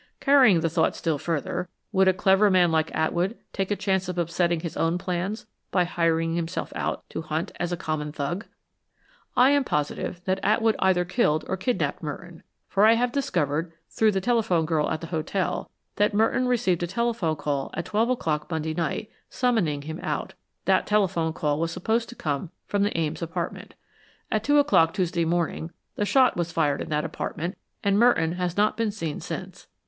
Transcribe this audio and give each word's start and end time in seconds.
Carrying 0.19 0.61
the 0.61 0.67
thought 0.71 0.95
still 0.95 1.19
further, 1.19 1.69
would 1.91 2.07
a 2.07 2.11
clever 2.11 2.49
man 2.49 2.71
like 2.71 2.89
Atwood 2.95 3.37
take 3.53 3.69
a 3.69 3.75
chance 3.75 4.09
of 4.09 4.17
upsetting 4.17 4.61
his 4.61 4.75
own 4.75 4.97
plans 4.97 5.45
by 5.69 5.83
hiring 5.83 6.33
himself 6.35 6.73
out 6.75 7.07
to 7.11 7.21
Hunt 7.21 7.51
as 7.59 7.71
a 7.71 7.77
common 7.77 8.11
thug?" 8.11 8.47
"I 9.37 9.51
am 9.51 9.63
positive 9.63 10.19
that 10.25 10.39
Atwood 10.41 10.75
either 10.79 11.05
killed 11.05 11.45
or 11.47 11.55
kidnapped 11.55 12.01
Merton, 12.01 12.41
for 12.67 12.83
I 12.87 12.93
have 12.93 13.11
discovered, 13.11 13.73
through 13.91 14.11
the 14.11 14.21
telephone 14.21 14.65
girl 14.65 14.89
at 14.89 15.01
the 15.01 15.05
hotel, 15.13 15.69
that 15.97 16.15
Merton 16.15 16.47
received 16.47 16.81
a 16.81 16.87
telephone 16.87 17.35
call 17.35 17.69
at 17.75 17.85
twelve 17.85 18.09
o'clock 18.09 18.49
Monday 18.49 18.73
night, 18.73 19.07
summoning 19.29 19.83
him 19.83 19.99
out. 20.01 20.33
That 20.65 20.87
telephone 20.87 21.31
call 21.31 21.59
was 21.59 21.71
supposed 21.71 22.09
to 22.09 22.15
come 22.15 22.49
from 22.65 22.81
the 22.81 22.97
Ames 22.97 23.21
apartment. 23.21 23.75
At 24.31 24.43
two 24.43 24.57
o'clock 24.57 24.95
Tuesday 24.95 25.25
morning 25.25 25.69
the 25.95 26.05
shot 26.05 26.35
was 26.35 26.51
fired 26.51 26.81
in 26.81 26.89
that 26.89 27.05
apartment 27.05 27.55
and 27.83 27.99
Merton 27.99 28.31
has 28.31 28.57
not 28.57 28.75
been 28.75 28.89
seen 28.89 29.19
since. 29.19 29.67